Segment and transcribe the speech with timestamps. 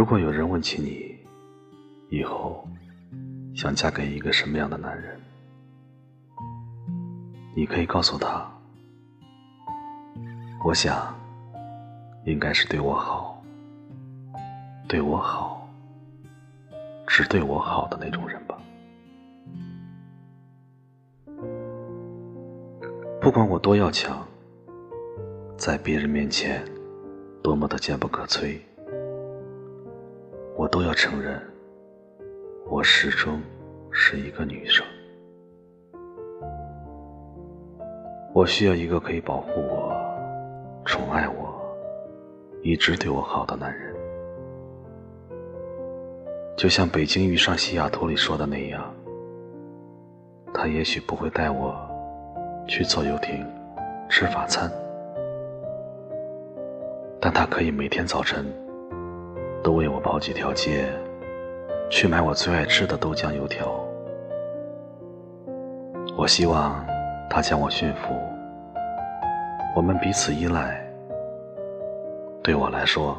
[0.00, 1.14] 如果有人问起你
[2.08, 2.66] 以后
[3.54, 5.20] 想嫁给一个什么样的男人，
[7.54, 8.50] 你可以告诉他，
[10.64, 11.14] 我想
[12.24, 13.44] 应该是对我好，
[14.88, 15.68] 对我好，
[17.06, 18.58] 只对我好的那种人吧。
[23.20, 24.26] 不管我多要强，
[25.58, 26.64] 在别人面前
[27.42, 28.58] 多么的坚不可摧，
[30.70, 31.40] 都要承认，
[32.68, 33.40] 我始终
[33.90, 34.86] 是一个女生。
[38.32, 39.92] 我需要一个可以保护我、
[40.84, 41.60] 宠爱我、
[42.62, 43.94] 一直对我好的男人，
[46.56, 48.94] 就像《北京遇上西雅图》里说的那样，
[50.54, 51.74] 他也许不会带我。
[52.68, 53.44] 去坐游艇，
[54.08, 54.70] 吃法餐，
[57.20, 58.46] 但他可以每天早晨
[59.62, 60.88] 都为我跑几条街，
[61.90, 63.68] 去买我最爱吃的豆浆油条。
[66.16, 66.84] 我希望
[67.28, 68.14] 他将我驯服，
[69.76, 70.80] 我们彼此依赖。
[72.42, 73.16] 对我来说，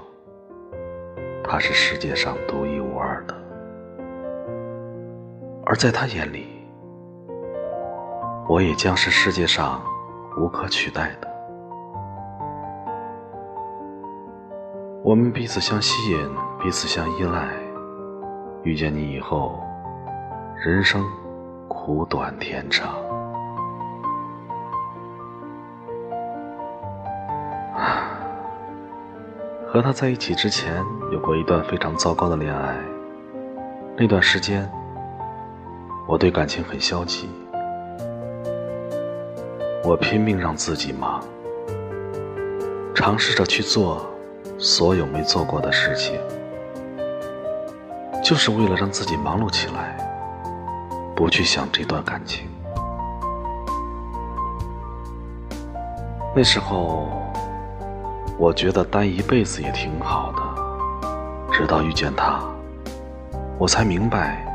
[1.44, 3.36] 他是世界上独一无二的，
[5.66, 6.48] 而在他眼里。
[8.50, 9.82] 我也将是世界上
[10.38, 11.31] 无可取代的。
[15.04, 16.30] 我们彼此相吸引，
[16.62, 17.50] 彼此相依赖。
[18.62, 19.60] 遇见你以后，
[20.64, 21.04] 人生
[21.68, 22.94] 苦短甜长。
[29.68, 32.78] 和他在一起之前，有过一段非常糟糕的恋爱。
[33.98, 34.72] 那段时间，
[36.08, 37.28] 我对感情很消极。
[39.84, 41.24] 我拼命让自己忙，
[42.94, 44.08] 尝试着去做
[44.64, 46.22] 所有没做过的事情，
[48.24, 49.98] 就是为了让自己忙碌起来，
[51.16, 52.48] 不去想这段感情。
[56.36, 57.08] 那时候，
[58.38, 62.40] 我觉得单一辈子也挺好的，直到遇见他，
[63.58, 64.46] 我才明白，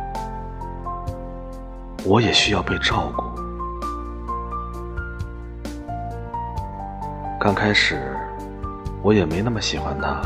[2.05, 3.25] 我也需要被照顾。
[7.41, 8.16] 刚开始，
[9.07, 10.21] 我也没那么喜欢他，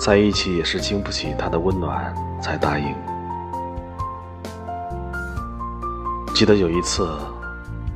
[0.00, 2.94] 在一起也是经不起他的温暖才答应。
[6.34, 7.06] 记得有一次，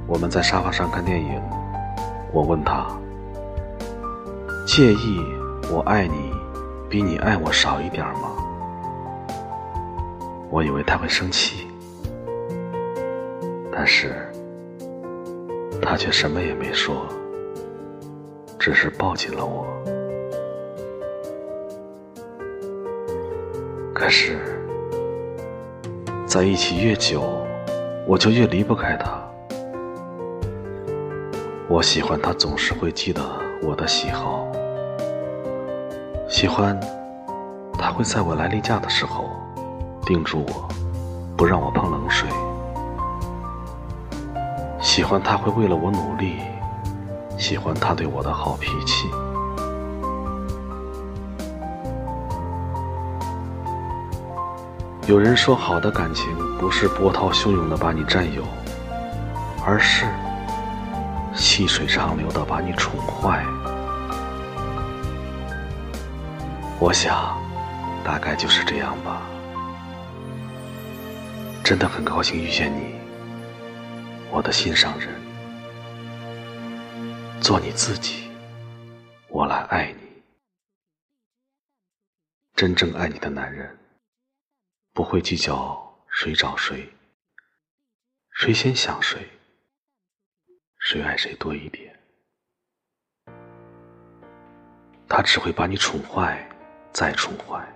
[0.07, 1.41] 我们在沙发上看电影，
[2.35, 2.87] 我问他
[4.69, 5.25] ：“介意
[5.71, 6.31] 我爱你
[6.91, 8.29] 比你爱我少一点吗？”
[10.53, 11.67] 我以为他会生气，
[13.73, 14.31] 但是
[15.81, 17.07] 他却什么也没说。
[18.65, 19.67] 只是抱紧了我，
[23.93, 24.39] 可是，
[26.25, 27.45] 在一起越久，
[28.07, 29.21] 我就越离不开他。
[31.69, 33.21] 我喜欢他总是会记得
[33.65, 34.47] 我的喜好，
[36.29, 36.79] 喜欢
[37.77, 39.29] 他会在我来例假的时候
[40.07, 40.69] 叮嘱我，
[41.37, 42.29] 不让我碰冷水，
[44.81, 46.37] 喜欢他会为了我努力。
[47.43, 49.09] 喜欢他对我的好脾气。
[55.09, 56.25] 有人说，好的感情
[56.57, 58.45] 不是波涛汹涌的把你占有，
[59.67, 60.07] 而是
[61.35, 63.45] 细水长流的把你宠坏。
[66.79, 67.37] 我想，
[68.05, 69.21] 大概就是这样吧。
[71.65, 72.95] 真的很高兴遇见你，
[74.31, 75.09] 我的心上人。
[77.43, 78.31] 做你自己，
[79.29, 80.23] 我来爱你。
[82.55, 83.77] 真正爱你的男人，
[84.93, 86.89] 不会计较谁找谁，
[88.31, 89.29] 谁先想谁，
[90.79, 91.93] 谁爱谁多一点。
[95.09, 96.49] 他只会把你宠坏，
[96.93, 97.67] 再宠坏。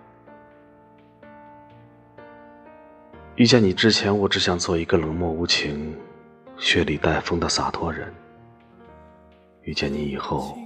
[3.35, 5.99] 遇见你之前，我只想做一个冷漠无情、
[6.57, 8.15] 雪里带风的洒脱人。
[9.67, 10.57] 遇见你以后，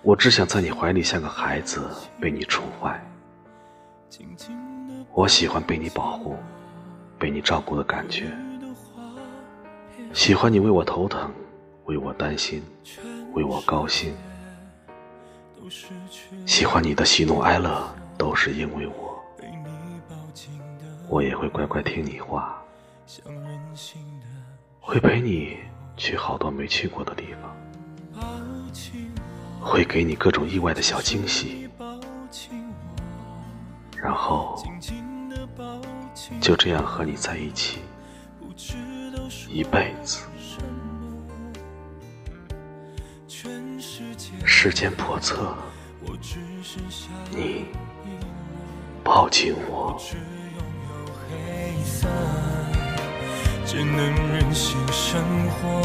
[0.00, 2.98] 我只想在你怀里像个孩子，被你宠坏。
[5.12, 6.34] 我喜欢被你保护、
[7.18, 8.32] 被你照顾的感觉，
[10.14, 11.30] 喜欢你为我头疼、
[11.84, 12.62] 为我担心、
[13.34, 14.16] 为我高兴，
[16.46, 19.22] 喜欢你的喜怒哀乐都是因为我，
[21.10, 22.58] 我也会乖乖听你话，
[24.80, 25.58] 会陪你。
[26.00, 27.54] 去好多没去过的地方，
[29.60, 31.68] 会给你各种意外的小惊喜，
[33.94, 34.64] 然后
[36.40, 37.80] 就这样和你在一起
[39.46, 40.20] 一辈子。
[44.46, 45.54] 时间叵测，
[47.30, 47.66] 你
[49.04, 50.00] 抱紧我。
[53.80, 53.96] 只能
[54.30, 55.80] 任性生活，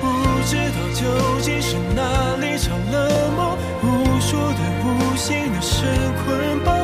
[0.00, 0.06] 不
[0.46, 1.04] 知道究
[1.42, 5.86] 竟是哪里着了魔，无数的无形的绳
[6.24, 6.74] 捆绑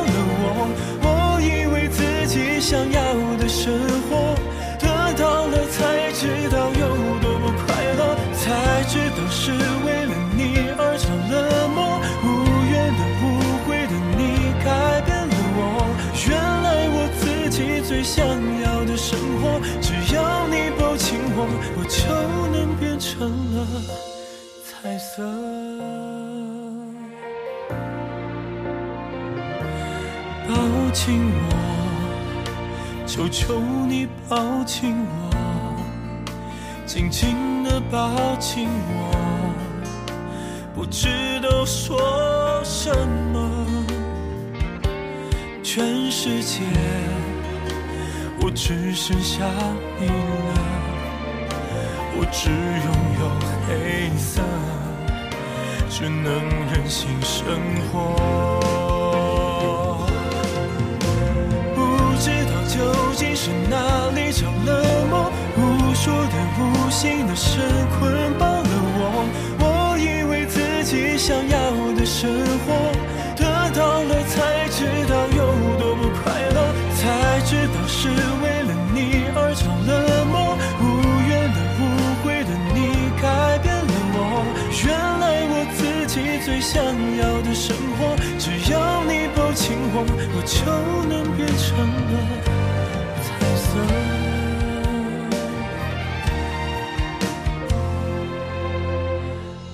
[17.87, 21.47] 最想要的生活，只要你抱紧我，
[21.77, 21.97] 我就
[22.51, 23.65] 能变成了
[24.61, 25.23] 彩色。
[30.49, 30.53] 抱
[30.91, 35.31] 紧我，求求你抱紧我，
[36.85, 39.53] 紧紧的抱紧我，
[40.75, 42.93] 不知道说什
[43.31, 43.65] 么。
[45.63, 46.63] 全世界，
[48.57, 49.45] 只剩下
[49.99, 50.11] 你了，
[52.17, 52.89] 我只拥
[53.19, 53.23] 有
[53.67, 54.41] 黑色，
[55.87, 56.25] 只能
[56.73, 57.45] 任性生
[57.85, 58.17] 活。
[61.75, 61.79] 不
[62.19, 62.75] 知道究
[63.15, 63.77] 竟是哪
[64.15, 67.61] 里着了魔，无数的无形的绳
[67.99, 69.01] 捆绑了我。
[69.59, 69.63] 我
[69.99, 72.27] 以为自己想要的生
[72.65, 72.73] 活
[89.99, 90.05] 我，
[90.45, 90.55] 就
[91.07, 91.65] 能变成
[92.11, 92.13] 了
[93.23, 93.69] 彩色。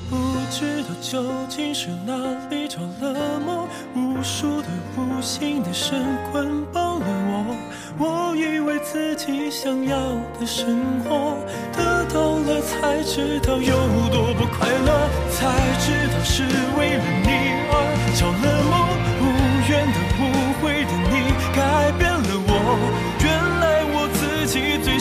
[0.09, 0.11] 不
[0.49, 1.11] 知道究
[1.49, 2.13] 竟是哪
[2.49, 5.99] 里着了魔，无数的无形的绳
[6.31, 7.55] 捆绑了我。
[7.97, 9.95] 我以为自己想要
[10.39, 11.37] 的生活
[11.75, 13.73] 得到了，才知道有
[14.09, 15.49] 多不快乐，才
[15.79, 16.43] 知道是
[16.77, 17.27] 为了你
[17.69, 17.73] 而
[18.15, 18.52] 着了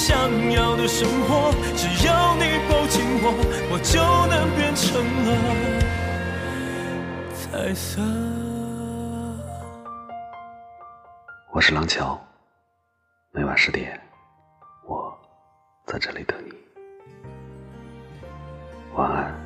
[0.04, 0.18] 想
[0.50, 3.26] 要的生活，只要你抱紧我，
[3.70, 5.30] 我就能变成了
[7.32, 8.02] 彩色。
[11.52, 12.20] 我是廊桥，
[13.30, 13.96] 每晚十点，
[14.88, 15.16] 我
[15.86, 16.52] 在这里等你。
[18.96, 19.41] 晚安。